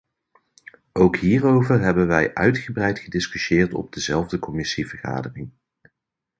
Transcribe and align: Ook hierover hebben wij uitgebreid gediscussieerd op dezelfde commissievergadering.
Ook 0.91 1.17
hierover 1.17 1.81
hebben 1.81 2.07
wij 2.07 2.33
uitgebreid 2.33 2.99
gediscussieerd 2.99 3.73
op 3.73 3.93
dezelfde 3.93 4.39
commissievergadering. 4.39 5.49